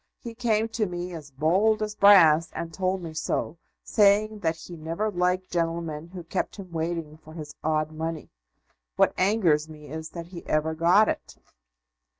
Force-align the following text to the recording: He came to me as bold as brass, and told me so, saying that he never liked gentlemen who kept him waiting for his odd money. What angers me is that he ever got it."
He 0.23 0.33
came 0.33 0.67
to 0.69 0.87
me 0.87 1.13
as 1.13 1.29
bold 1.29 1.83
as 1.83 1.93
brass, 1.93 2.49
and 2.53 2.73
told 2.73 3.03
me 3.03 3.13
so, 3.13 3.59
saying 3.83 4.39
that 4.39 4.55
he 4.55 4.75
never 4.75 5.11
liked 5.11 5.51
gentlemen 5.51 6.07
who 6.07 6.23
kept 6.23 6.55
him 6.55 6.71
waiting 6.71 7.17
for 7.17 7.35
his 7.35 7.53
odd 7.63 7.91
money. 7.91 8.31
What 8.95 9.13
angers 9.15 9.69
me 9.69 9.89
is 9.89 10.09
that 10.09 10.25
he 10.25 10.43
ever 10.47 10.73
got 10.73 11.07
it." 11.07 11.37